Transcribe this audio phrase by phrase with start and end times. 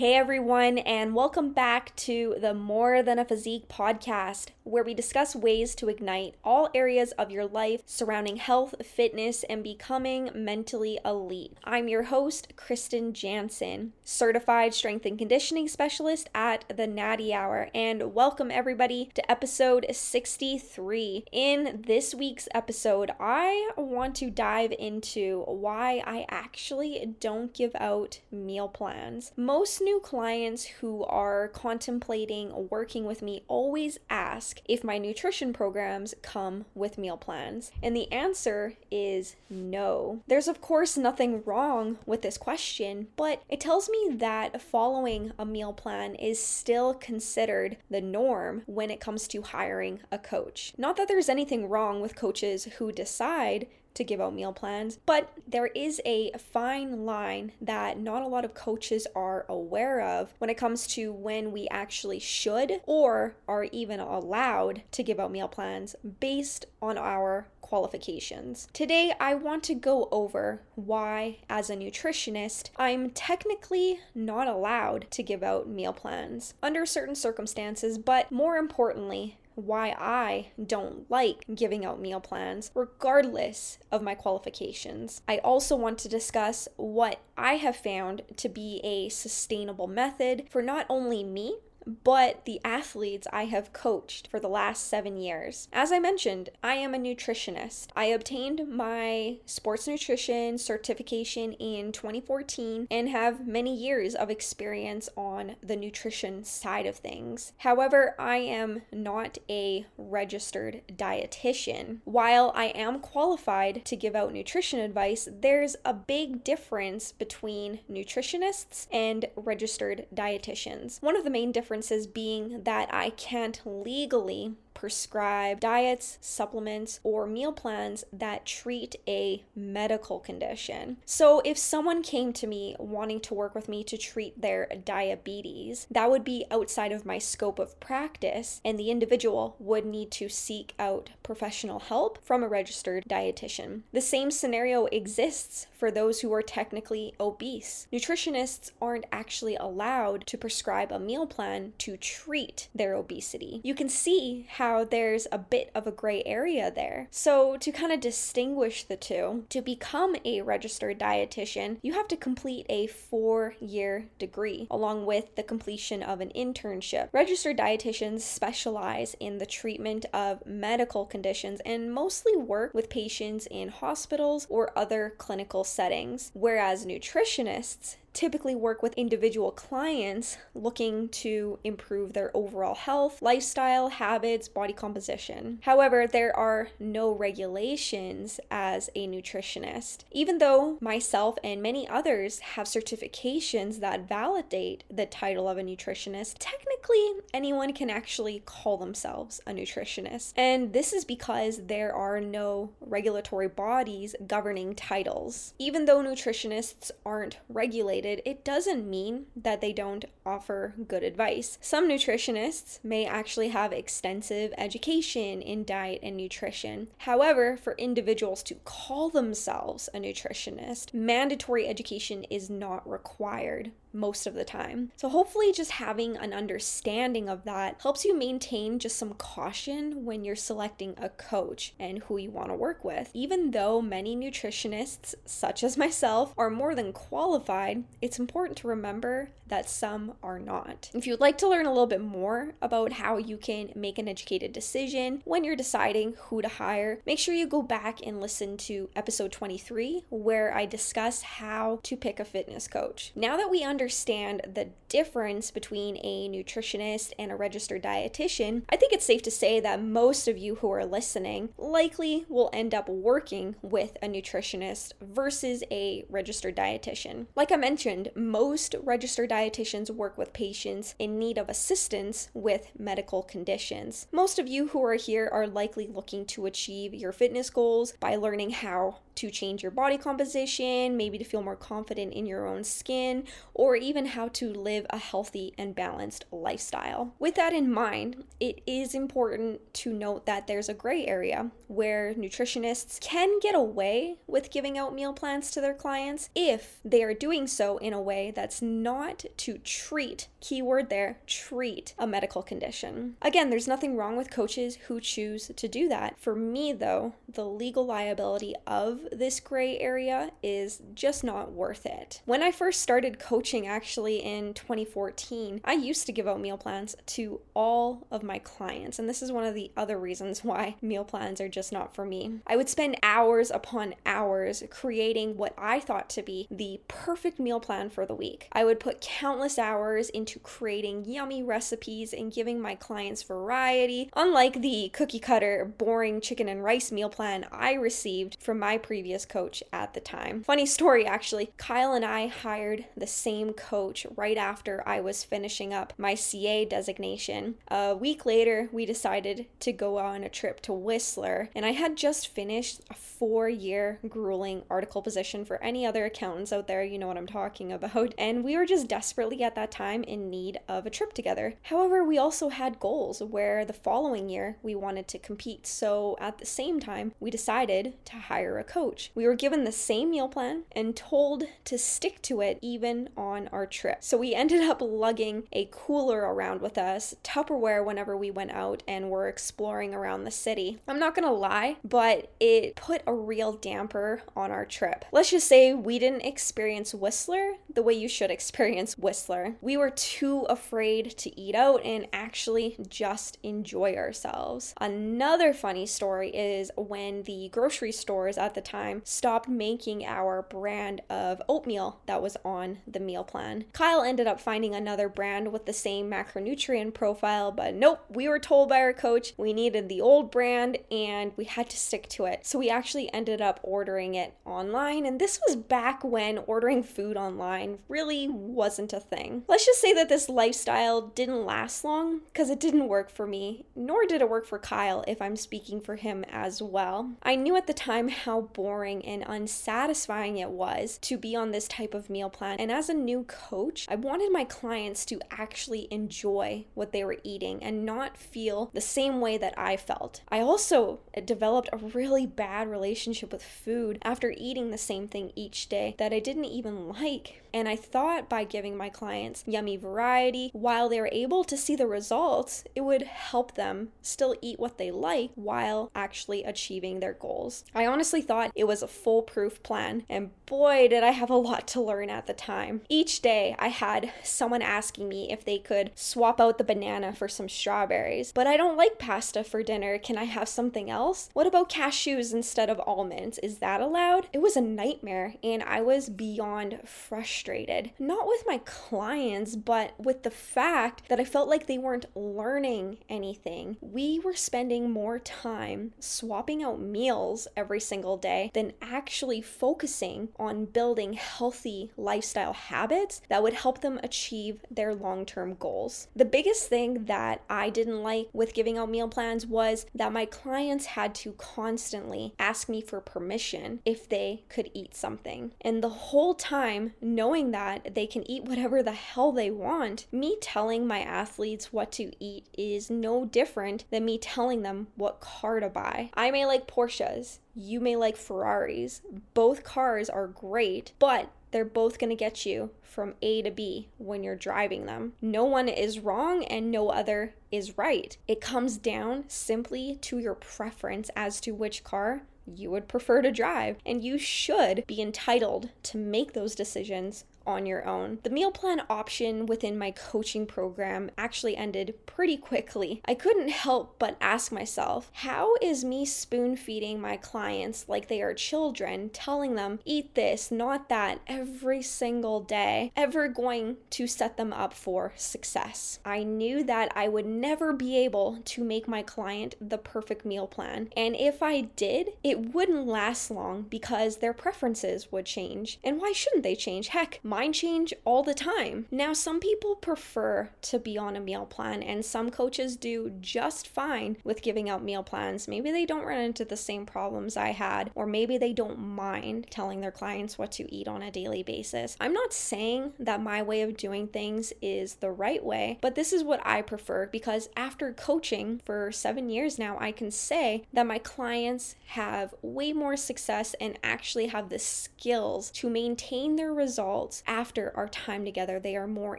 [0.00, 5.34] Hey everyone, and welcome back to the More Than a Physique podcast, where we discuss
[5.34, 11.56] ways to ignite all areas of your life surrounding health, fitness, and becoming mentally elite.
[11.64, 18.14] I'm your host, Kristen Jansen, certified strength and conditioning specialist at the Natty Hour, and
[18.14, 21.24] welcome everybody to episode 63.
[21.32, 28.20] In this week's episode, I want to dive into why I actually don't give out
[28.30, 29.32] meal plans.
[29.36, 36.14] Most new clients who are contemplating working with me always ask if my nutrition programs
[36.22, 37.72] come with meal plans.
[37.82, 40.22] And the answer is no.
[40.26, 45.44] There's, of course, nothing wrong with this question, but it tells me that following a
[45.44, 50.72] meal plan is still considered the norm when it comes to hiring a coach.
[50.76, 55.32] Not that there's anything wrong with coaches who decide to give out meal plans, but
[55.46, 60.50] there is a fine line that not a lot of coaches are aware of when
[60.50, 65.48] it comes to when we actually should or are even allowed to give out meal
[65.48, 68.66] plans based on our qualifications.
[68.72, 75.22] Today, I want to go over why, as a nutritionist, I'm technically not allowed to
[75.22, 81.84] give out meal plans under certain circumstances, but more importantly, why I don't like giving
[81.84, 85.22] out meal plans, regardless of my qualifications.
[85.28, 90.62] I also want to discuss what I have found to be a sustainable method for
[90.62, 95.68] not only me, but the athletes I have coached for the last seven years.
[95.72, 97.88] As I mentioned, I am a nutritionist.
[97.96, 105.56] I obtained my sports nutrition certification in 2014 and have many years of experience on
[105.62, 107.52] the nutrition side of things.
[107.58, 111.98] However, I am not a registered dietitian.
[112.04, 118.86] While I am qualified to give out nutrition advice, there's a big difference between nutritionists
[118.92, 121.02] and registered dietitians.
[121.02, 127.26] One of the main differences differences being that I can't legally prescribe diets, supplements, or
[127.26, 130.96] meal plans that treat a medical condition.
[131.04, 135.86] So, if someone came to me wanting to work with me to treat their diabetes,
[135.90, 140.30] that would be outside of my scope of practice, and the individual would need to
[140.30, 143.82] seek out professional help from a registered dietitian.
[143.92, 147.86] The same scenario exists for those who are technically obese.
[147.92, 153.60] Nutritionists aren't actually allowed to prescribe a meal plan to treat their obesity.
[153.62, 157.08] You can see how how there's a bit of a gray area there.
[157.10, 162.16] So, to kind of distinguish the two, to become a registered dietitian, you have to
[162.16, 167.08] complete a four year degree along with the completion of an internship.
[167.12, 173.70] Registered dietitians specialize in the treatment of medical conditions and mostly work with patients in
[173.70, 182.12] hospitals or other clinical settings, whereas nutritionists typically work with individual clients looking to improve
[182.12, 185.58] their overall health, lifestyle, habits, body composition.
[185.62, 190.04] However, there are no regulations as a nutritionist.
[190.10, 196.36] Even though myself and many others have certifications that validate the title of a nutritionist,
[196.38, 200.32] technically anyone can actually call themselves a nutritionist.
[200.36, 205.54] And this is because there are no regulatory bodies governing titles.
[205.58, 211.58] Even though nutritionists aren't regulated, it doesn't mean that they don't offer good advice.
[211.60, 216.88] Some nutritionists may actually have extensive education in diet and nutrition.
[216.98, 224.34] However, for individuals to call themselves a nutritionist, mandatory education is not required most of
[224.34, 224.92] the time.
[224.96, 230.24] So, hopefully, just having an understanding of that helps you maintain just some caution when
[230.24, 233.10] you're selecting a coach and who you want to work with.
[233.14, 239.30] Even though many nutritionists, such as myself, are more than qualified, it's important to remember
[239.50, 240.90] that some are not.
[240.94, 244.08] If you'd like to learn a little bit more about how you can make an
[244.08, 248.56] educated decision when you're deciding who to hire, make sure you go back and listen
[248.58, 253.12] to episode 23, where I discuss how to pick a fitness coach.
[253.14, 258.92] Now that we understand the difference between a nutritionist and a registered dietitian, I think
[258.92, 262.88] it's safe to say that most of you who are listening likely will end up
[262.88, 267.26] working with a nutritionist versus a registered dietitian.
[267.34, 267.79] Like I mentioned,
[268.14, 274.06] most registered dietitians work with patients in need of assistance with medical conditions.
[274.12, 278.16] Most of you who are here are likely looking to achieve your fitness goals by
[278.16, 282.64] learning how to change your body composition, maybe to feel more confident in your own
[282.64, 283.24] skin,
[283.54, 287.14] or even how to live a healthy and balanced lifestyle.
[287.18, 292.14] With that in mind, it is important to note that there's a gray area where
[292.14, 297.14] nutritionists can get away with giving out meal plans to their clients if they are
[297.14, 303.16] doing so in a way that's not to treat, keyword there, treat a medical condition.
[303.22, 306.18] Again, there's nothing wrong with coaches who choose to do that.
[306.18, 312.22] For me, though, the legal liability of this gray area is just not worth it.
[312.24, 316.96] When I first started coaching, actually in 2014, I used to give out meal plans
[317.06, 321.04] to all of my clients, and this is one of the other reasons why meal
[321.04, 322.40] plans are just not for me.
[322.46, 327.60] I would spend hours upon hours creating what I thought to be the perfect meal
[327.60, 328.48] plan for the week.
[328.52, 334.60] I would put countless hours into creating yummy recipes and giving my clients variety, unlike
[334.60, 339.62] the cookie cutter, boring chicken and rice meal plan I received from my previous coach
[339.72, 340.42] at the time.
[340.42, 341.52] Funny story, actually.
[341.56, 346.64] Kyle and I hired the same coach right after I was finishing up my CA
[346.64, 347.54] designation.
[347.68, 351.96] A week later, we decided to go on a trip to Whistler, and I had
[351.96, 356.98] just finished a four year grueling articling position for any other accountants out there, you
[356.98, 358.12] know what I'm talking about.
[358.18, 361.54] And we were just desperately at that time in need of a trip together.
[361.62, 365.64] However, we also had goals where the following year we wanted to compete.
[365.64, 369.10] So at the same time, we decided to hire a coach coach.
[369.14, 373.48] We were given the same meal plan and told to stick to it even on
[373.48, 373.98] our trip.
[374.00, 378.82] So we ended up lugging a cooler around with us, Tupperware whenever we went out
[378.88, 380.78] and were exploring around the city.
[380.88, 385.04] I'm not gonna lie, but it put a real damper on our trip.
[385.12, 389.56] Let's just say we didn't experience Whistler the way you should experience Whistler.
[389.60, 394.74] We were too afraid to eat out and actually just enjoy ourselves.
[394.80, 401.00] Another funny story is when the grocery stores at the time stopped making our brand
[401.10, 403.64] of oatmeal that was on the meal plan.
[403.72, 408.38] Kyle ended up finding another brand with the same macronutrient profile, but nope, we were
[408.38, 412.24] told by our coach we needed the old brand and we had to stick to
[412.24, 412.46] it.
[412.46, 417.16] So we actually ended up ordering it online, and this was back when ordering food
[417.16, 419.42] online really wasn't a thing.
[419.48, 423.64] Let's just say that this lifestyle didn't last long because it didn't work for me,
[423.74, 427.12] nor did it work for Kyle if I'm speaking for him as well.
[427.22, 431.66] I knew at the time how boring and unsatisfying it was to be on this
[431.66, 432.60] type of meal plan.
[432.60, 437.16] And as a new coach, I wanted my clients to actually enjoy what they were
[437.24, 440.20] eating and not feel the same way that I felt.
[440.28, 445.70] I also developed a really bad relationship with food after eating the same thing each
[445.70, 447.42] day that I didn't even like.
[447.52, 451.76] And I thought by giving my clients yummy variety, while they were able to see
[451.76, 457.12] the results, it would help them still eat what they like while actually achieving their
[457.12, 457.64] goals.
[457.74, 461.66] I honestly thought it was a foolproof plan, and boy, did I have a lot
[461.68, 462.82] to learn at the time.
[462.88, 467.28] Each day, I had someone asking me if they could swap out the banana for
[467.28, 468.32] some strawberries.
[468.32, 469.98] But I don't like pasta for dinner.
[469.98, 471.30] Can I have something else?
[471.32, 473.38] What about cashews instead of almonds?
[473.38, 474.28] Is that allowed?
[474.32, 479.94] It was a nightmare, and I was beyond frustrated frustrated, not with my clients, but
[479.98, 483.78] with the fact that I felt like they weren't learning anything.
[483.80, 490.66] We were spending more time swapping out meals every single day than actually focusing on
[490.66, 496.08] building healthy lifestyle habits that would help them achieve their long term goals.
[496.14, 500.26] The biggest thing that I didn't like with giving out meal plans was that my
[500.26, 505.54] clients had to constantly ask me for permission if they could eat something.
[505.62, 510.04] And the whole time, no knowing that they can eat whatever the hell they want,
[510.10, 515.20] me telling my athletes what to eat is no different than me telling them what
[515.20, 516.10] car to buy.
[516.14, 519.02] I may like Porsches, you may like Ferraris.
[519.32, 523.86] Both cars are great, but they're both going to get you from A to B
[523.98, 525.12] when you're driving them.
[525.22, 528.16] No one is wrong and no other is right.
[528.26, 532.22] It comes down simply to your preference as to which car
[532.58, 533.76] you would prefer to drive.
[533.84, 538.18] And you should be entitled to make those decisions on your own.
[538.22, 543.00] The meal plan option within my coaching program actually ended pretty quickly.
[543.06, 548.22] I couldn't help but ask myself, how is me spoon feeding my clients like they
[548.22, 554.36] are children, telling them, eat this, not that, every single day, ever going to set
[554.36, 555.98] them up for success?
[556.04, 560.46] I knew that I would never be able to make my client the perfect meal
[560.46, 560.90] plan.
[560.96, 565.78] And if I did, it wouldn't last long because their preferences would change.
[565.82, 566.88] And why shouldn't they change?
[566.88, 568.86] Heck, change all the time.
[568.90, 573.68] Now, some people prefer to be on a meal plan, and some coaches do just
[573.68, 575.48] fine with giving out meal plans.
[575.48, 579.46] Maybe they don't run into the same problems I had, or maybe they don't mind
[579.50, 581.96] telling their clients what to eat on a daily basis.
[582.00, 586.12] I'm not saying that my way of doing things is the right way, but this
[586.12, 590.86] is what I prefer because after coaching for seven years now, I can say that
[590.86, 597.19] my clients have way more success and actually have the skills to maintain their results
[597.26, 598.58] after our time together.
[598.58, 599.18] They are more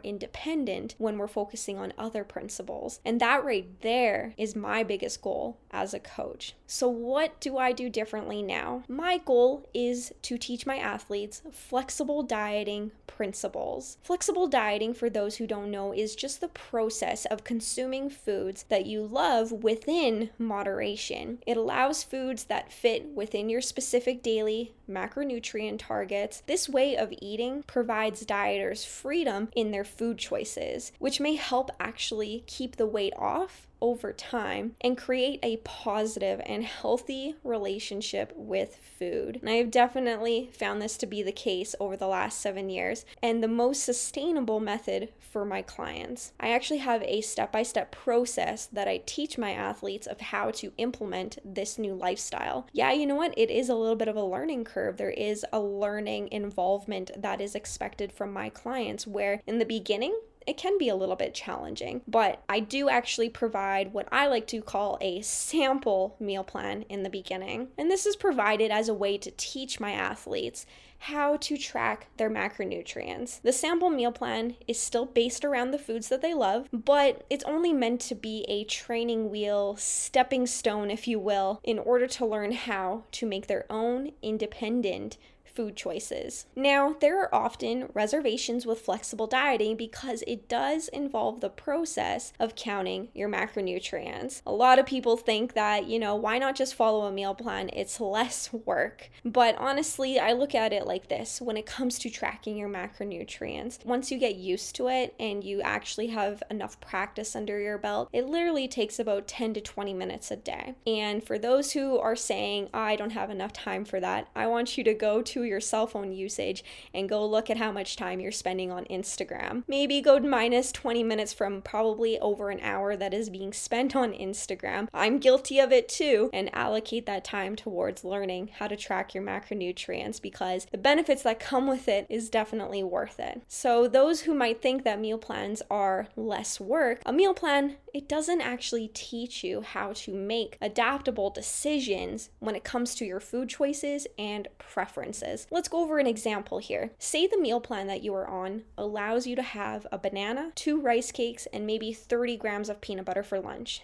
[0.00, 3.00] independent when we're focusing on other principles.
[3.04, 6.54] And that right there is my biggest goal as a coach.
[6.66, 8.82] So, what do I do differently now?
[8.88, 13.98] My goal is to teach my athletes flexible dieting principles.
[14.02, 18.86] Flexible dieting, for those who don't know, is just the process of consuming foods that
[18.86, 21.38] you love within moderation.
[21.46, 26.42] It allows foods that fit within your specific daily macronutrient targets.
[26.46, 32.44] This way of eating provides dieters freedom in their food choices, which may help actually
[32.46, 39.38] keep the weight off over time and create a positive and healthy relationship with food.
[39.42, 43.04] And I have definitely found this to be the case over the last seven years
[43.22, 46.32] and the most sustainable method for my clients.
[46.38, 50.52] I actually have a step by step process that I teach my athletes of how
[50.52, 52.68] to implement this new lifestyle.
[52.72, 53.34] Yeah, you know what?
[53.36, 54.96] It is a little bit of a learning curve.
[54.96, 60.16] There is a learning involvement that is expected from my clients where in the beginning,
[60.46, 62.02] it can be a little bit challenging.
[62.06, 67.02] But I do actually provide what I like to call a sample meal plan in
[67.02, 67.68] the beginning.
[67.78, 70.66] And this is provided as a way to teach my athletes
[71.06, 73.40] how to track their macronutrients.
[73.42, 77.44] The sample meal plan is still based around the foods that they love, but it's
[77.44, 82.26] only meant to be a training wheel, stepping stone, if you will, in order to
[82.26, 85.18] learn how to make their own independent
[85.54, 86.46] food choices.
[86.56, 92.54] Now, there are often reservations with flexible dieting because it does involve the process of
[92.54, 94.42] counting your macronutrients.
[94.46, 97.70] A lot of people think that, you know, why not just follow a meal plan?
[97.72, 99.10] It's less work.
[99.24, 103.84] But honestly, I look at it like this when it comes to tracking your macronutrients.
[103.84, 108.08] Once you get used to it and you actually have enough practice under your belt,
[108.12, 110.74] it literally takes about 10 to 20 minutes a day.
[110.86, 114.76] And for those who are saying, I don't have enough time for that, I want
[114.76, 118.20] you to go to your cell phone usage and go look at how much time
[118.20, 119.64] you're spending on Instagram.
[119.66, 124.12] Maybe go minus 20 minutes from probably over an hour that is being spent on
[124.12, 124.88] Instagram.
[124.92, 129.24] I'm guilty of it too, and allocate that time towards learning how to track your
[129.24, 133.42] macronutrients because the benefits that come with it is definitely worth it.
[133.48, 138.08] So, those who might think that meal plans are less work, a meal plan it
[138.08, 143.48] doesn't actually teach you how to make adaptable decisions when it comes to your food
[143.48, 145.31] choices and preferences.
[145.50, 146.92] Let's go over an example here.
[146.98, 150.80] Say the meal plan that you are on allows you to have a banana, two
[150.80, 153.82] rice cakes, and maybe 30 grams of peanut butter for lunch.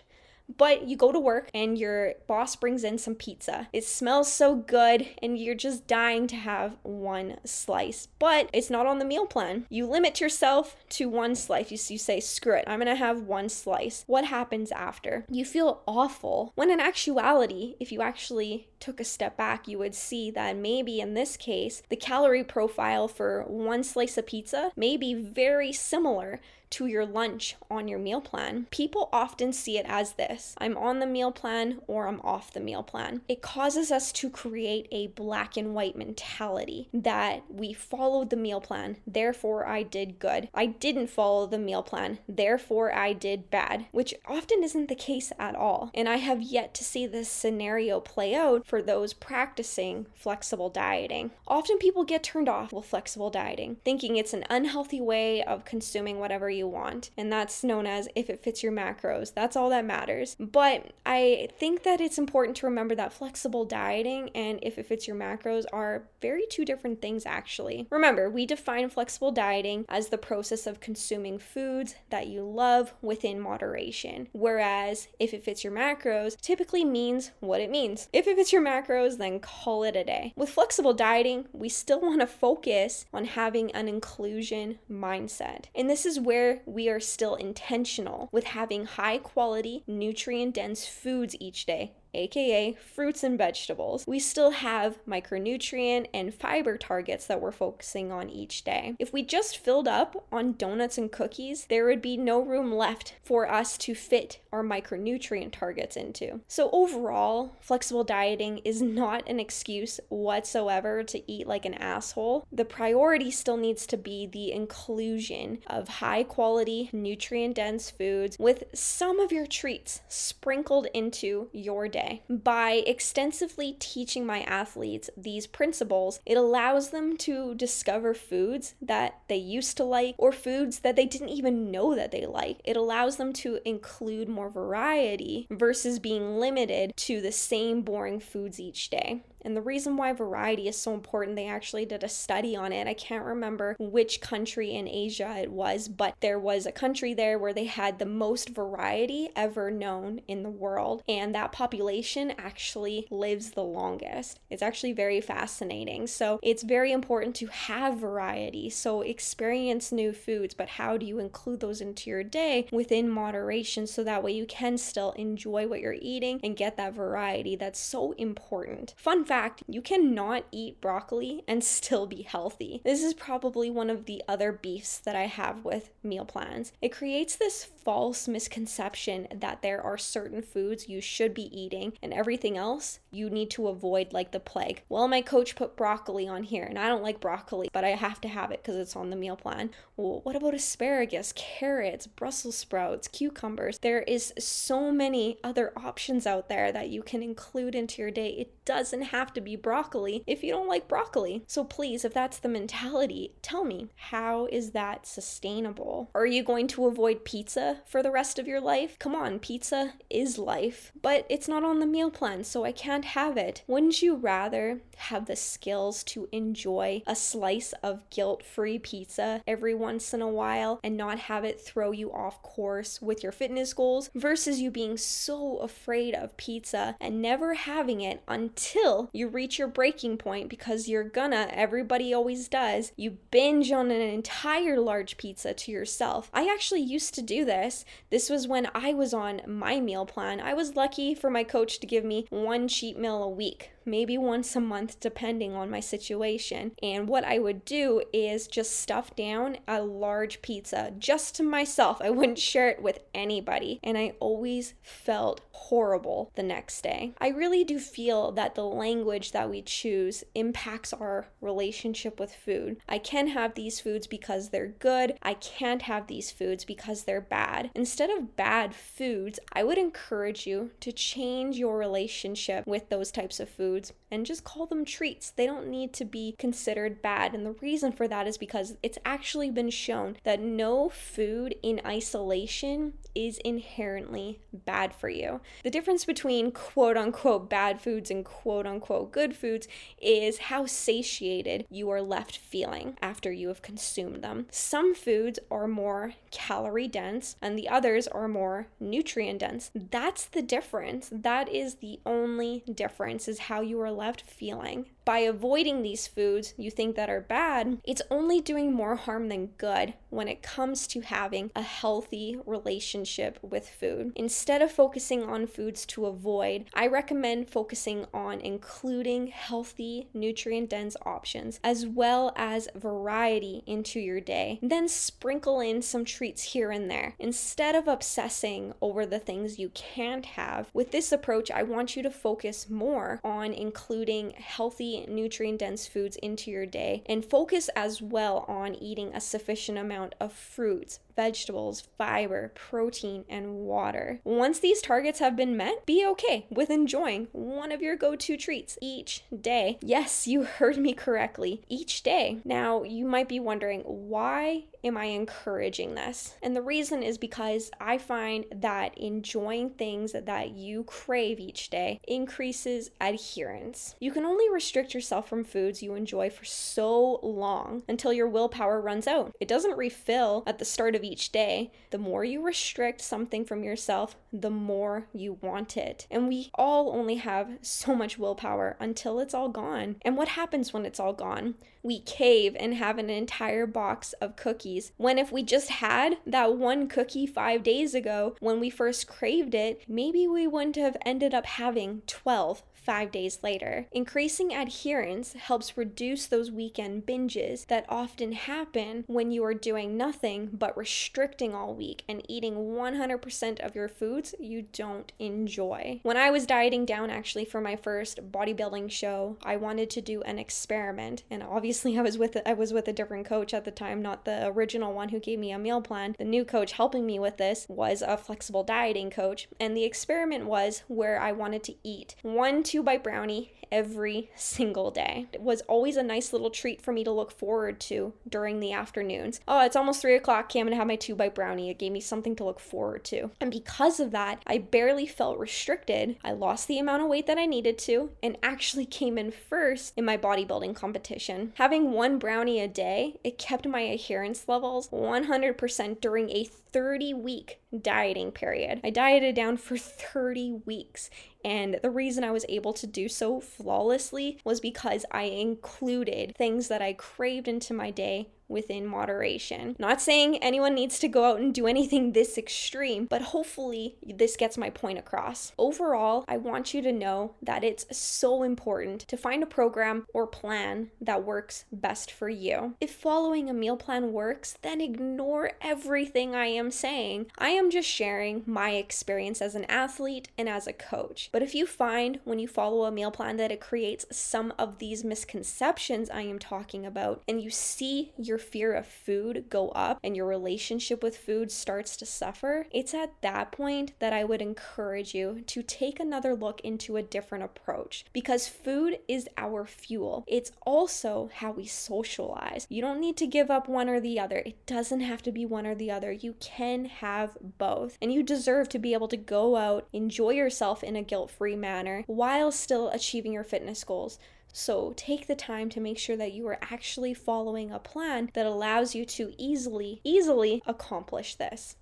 [0.57, 3.69] But you go to work and your boss brings in some pizza.
[3.73, 8.09] It smells so good and you're just dying to have one slice.
[8.19, 9.67] But it's not on the meal plan.
[9.69, 11.71] You limit yourself to one slice.
[11.71, 14.05] You, you say, screw it, I'm gonna have one slice.
[14.07, 15.27] What happens after?
[15.31, 16.53] You feel awful.
[16.55, 21.01] When in actuality, if you actually took a step back, you would see that maybe
[21.01, 26.41] in this case, the calorie profile for one slice of pizza may be very similar
[26.71, 28.67] to your lunch on your meal plan.
[28.71, 32.61] People often see it as this I'm on the meal plan or I'm off the
[32.61, 33.23] meal plan.
[33.29, 38.61] It causes us to create a black and white mentality that we followed the meal
[38.61, 40.49] plan, therefore I did good.
[40.55, 45.33] I didn't follow the meal plan, therefore I did bad, which often isn't the case
[45.39, 45.91] at all.
[45.95, 51.31] And I have yet to see this scenario play out for those practicing flexible dieting.
[51.47, 56.19] Often people get turned off with flexible dieting, thinking it's an unhealthy way of consuming
[56.19, 57.11] whatever you want.
[57.17, 59.33] And that's known as if it fits your macros.
[59.33, 60.37] That's all that matters.
[60.39, 65.07] But I think that it's important to remember that flexible dieting and if it fits
[65.07, 67.87] your macros are very two different things, actually.
[67.91, 73.41] Remember, we define flexible dieting as the process of consuming foods that you love within
[73.41, 74.29] moderation.
[74.33, 78.09] Whereas if it fits your macros typically means what it means.
[78.13, 80.33] If it fits your your macros, then call it a day.
[80.37, 85.67] With flexible dieting, we still want to focus on having an inclusion mindset.
[85.75, 91.37] And this is where we are still intentional with having high quality, nutrient dense foods
[91.39, 97.53] each day aka fruits and vegetables, we still have micronutrient and fiber targets that we're
[97.53, 98.95] focusing on each day.
[98.99, 103.15] If we just filled up on donuts and cookies, there would be no room left
[103.23, 106.41] for us to fit our micronutrient targets into.
[106.49, 112.47] So, overall, flexible dieting is not an excuse whatsoever to eat like an asshole.
[112.51, 118.65] The priority still needs to be the inclusion of high quality, nutrient dense foods with
[118.75, 122.23] some of your treats sprinkled into your day day.
[122.29, 129.37] By extensively teaching my athletes these principles, it allows them to discover foods that they
[129.37, 132.61] used to like or foods that they didn't even know that they like.
[132.65, 138.61] It allows them to include more variety versus being limited to the same boring foods
[138.61, 139.23] each day.
[139.45, 142.87] And the reason why variety is so important, they actually did a study on it.
[142.87, 147.39] I can't remember which country in Asia it was, but there was a country there
[147.39, 151.03] where they had the most variety ever known in the world.
[151.09, 154.41] And that population actually lives the longest.
[154.51, 156.07] It's actually very fascinating.
[156.07, 158.71] So it's very important to have variety.
[158.71, 163.87] So experience new foods, but how do you include those into your day within moderation
[163.87, 167.79] so that way you can still enjoy what you're eating and get that variety that's
[167.79, 168.95] so important.
[168.97, 172.81] Fun fact, you cannot eat broccoli and still be healthy.
[172.85, 176.73] This is probably one of the other beefs that I have with meal plans.
[176.83, 182.13] It creates this false misconception that there are certain foods you should be eating and
[182.13, 184.83] everything else you need to avoid like the plague.
[184.89, 188.21] Well, my coach put broccoli on here and I don't like broccoli, but I have
[188.23, 189.71] to have it because it's on the meal plan.
[189.97, 193.79] Well, what about asparagus, carrots, Brussels sprouts, cucumbers?
[193.79, 198.31] There is so many other options out there that you can include into your day.
[198.31, 201.43] It doesn't have have to be broccoli if you don't like broccoli.
[201.47, 206.11] So please, if that's the mentality, tell me, how is that sustainable?
[206.15, 208.99] Are you going to avoid pizza for the rest of your life?
[208.99, 213.05] Come on, pizza is life, but it's not on the meal plan, so I can't
[213.05, 213.65] have it.
[213.67, 219.75] Wouldn't you rather have the skills to enjoy a slice of guilt free pizza every
[219.75, 223.73] once in a while and not have it throw you off course with your fitness
[223.73, 229.59] goals versus you being so afraid of pizza and never having it until you reach
[229.59, 235.17] your breaking point because you're gonna, everybody always does, you binge on an entire large
[235.17, 236.31] pizza to yourself.
[236.33, 237.85] I actually used to do this.
[238.11, 240.41] This was when I was on my meal plan.
[240.41, 244.19] I was lucky for my coach to give me one cheat meal a week maybe
[244.19, 246.73] once a month, depending on my situation.
[246.83, 251.99] And what I would do is just stuff down a large pizza just to myself.
[252.03, 253.81] I wouldn't share it with anybody.
[253.83, 257.13] And I always felt horrible the next day.
[257.21, 262.79] I really do feel that the language that we choose impacts our relationship with food.
[262.89, 267.21] I can have these foods because they're good, I can't have these foods because they're
[267.21, 267.71] bad.
[267.75, 273.41] Instead of bad foods, I would encourage you to change your relationship with those types
[273.41, 275.31] of foods foods and just call them treats.
[275.31, 277.35] They don't need to be considered bad.
[277.35, 281.81] And the reason for that is because it's actually been shown that no food in
[281.87, 285.41] isolation is inherently bad for you.
[285.65, 289.67] The difference between quote unquote bad foods and quote unquote good foods
[290.01, 294.47] is how satiated you are left feeling after you have consumed them.
[294.51, 299.71] Some foods are more calorie dense and the others are more nutrient dense.
[299.75, 301.09] That's the difference.
[301.13, 306.53] That is the only difference is how you are left feeling by avoiding these foods
[306.59, 310.87] you think that are bad, it's only doing more harm than good when it comes
[310.87, 314.13] to having a healthy relationship with food.
[314.17, 320.95] Instead of focusing on foods to avoid, I recommend focusing on including healthy, nutrient dense
[321.07, 324.59] options as well as variety into your day.
[324.61, 327.15] Then sprinkle in some treats here and there.
[327.19, 332.03] Instead of obsessing over the things you can't have, with this approach, I want you
[332.03, 338.03] to focus more on including healthy nutrient dense foods into your day and focus as
[338.03, 344.21] well on eating a sufficient amount of fruits, vegetables, fiber, protein, and water.
[344.23, 348.37] Once these targets have been met, be okay with enjoying one of your go to
[348.37, 349.79] treats each day.
[349.83, 352.39] Yes, you heard me correctly, each day.
[352.45, 356.37] Now, you might be wondering why am I encouraging this?
[356.41, 362.01] And the reason is because I find that enjoying things that you crave each day
[362.07, 363.97] increases adherence.
[363.99, 368.81] You can only restrict yourself from foods you enjoy for so long until your willpower
[368.81, 369.35] runs out.
[369.41, 373.65] It doesn't refill at the start of each day, the more you restrict something from
[373.65, 376.07] yourself, the more you want it.
[376.11, 379.97] And we all only have so much willpower until it's all gone.
[380.03, 381.55] And what happens when it's all gone?
[381.83, 384.93] We cave and have an entire box of cookies.
[384.97, 389.55] When if we just had that one cookie five days ago when we first craved
[389.55, 393.87] it, maybe we wouldn't have ended up having 12 five days later.
[393.93, 400.49] Increasing adherence helps reduce those weekend binges that often happen when you are doing nothing
[400.55, 406.01] but restricting all week and eating 100% of your foods you don't enjoy.
[406.03, 410.23] When I was dieting down actually for my first bodybuilding show, I wanted to do
[410.23, 413.71] an experiment and obviously I was with I was with a different coach at the
[413.71, 416.17] time, not the original one who gave me a meal plan.
[416.19, 420.47] The new coach helping me with this was a flexible dieting coach and the experiment
[420.47, 425.27] was where I wanted to eat one two bite brownie every single day.
[425.33, 428.73] It was always a nice little treat for me to look forward to during the
[428.73, 429.41] afternoons.
[429.49, 430.45] Oh, it's almost three o'clock.
[430.45, 431.71] Okay, I'm gonna have my two bite brownie.
[431.71, 433.31] It gave me something to look forward to.
[433.41, 436.17] And because of that, I barely felt restricted.
[436.25, 439.93] I lost the amount of weight that I needed to and actually came in first
[439.97, 441.53] in my bodybuilding competition.
[441.57, 447.61] Having one brownie a day, it kept my adherence levels 100% during a 30 week
[447.83, 448.81] dieting period.
[448.85, 451.11] I dieted down for 30 weeks.
[451.45, 456.69] And the reason I was able to do so flawlessly was because I included things
[456.69, 459.77] that I craved into my day within moderation.
[459.79, 464.37] Not saying anyone needs to go out and do anything this extreme, but hopefully this
[464.37, 465.53] gets my point across.
[465.59, 470.27] Overall, I want you to know that it's so important to find a program or
[470.27, 472.75] plan that works best for you.
[472.81, 477.27] If following a meal plan works, then ignore everything I am saying.
[477.39, 481.29] I am just sharing my experience as an athlete and as a coach.
[481.33, 484.79] But if you find when you follow a meal plan that it creates some of
[484.79, 489.71] these misconceptions I am talking about, and you see your your fear of food go
[489.71, 494.23] up and your relationship with food starts to suffer, it's at that point that I
[494.23, 499.67] would encourage you to take another look into a different approach because food is our
[499.67, 500.25] fuel.
[500.29, 502.67] It's also how we socialize.
[502.69, 504.39] You don't need to give up one or the other.
[504.47, 506.13] It doesn't have to be one or the other.
[506.13, 507.99] You can have both.
[508.01, 511.57] And you deserve to be able to go out, enjoy yourself in a guilt free
[511.57, 514.21] manner while still achieving your fitness goals.
[514.53, 518.47] So take the time to make sure that you are actually following a plan that
[518.47, 521.77] allows you to easily, easily accomplish this.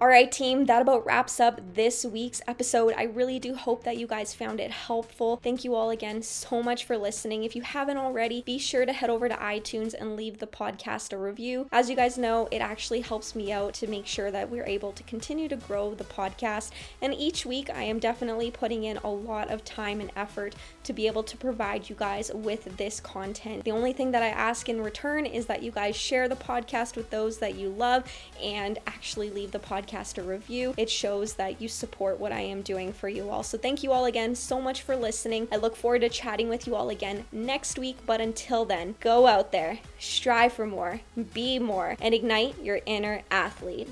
[0.00, 2.94] All right, team, that about wraps up this week's episode.
[2.96, 5.38] I really do hope that you guys found it helpful.
[5.44, 7.44] Thank you all again so much for listening.
[7.44, 11.12] If you haven't already, be sure to head over to iTunes and leave the podcast
[11.12, 11.68] a review.
[11.70, 14.92] As you guys know, it actually helps me out to make sure that we're able
[14.92, 16.70] to continue to grow the podcast.
[17.00, 20.92] And each week, I am definitely putting in a lot of time and effort to
[20.92, 23.62] be able to provide you guys with this content.
[23.62, 26.96] The only thing that I ask in return is that you guys share the podcast
[26.96, 28.10] with those that you love
[28.42, 30.74] and actually leave the podcast podcast a review.
[30.76, 33.42] It shows that you support what I am doing for you all.
[33.42, 35.48] So thank you all again so much for listening.
[35.52, 37.98] I look forward to chatting with you all again next week.
[38.06, 41.00] But until then, go out there, strive for more,
[41.34, 43.88] be more, and ignite your inner athlete.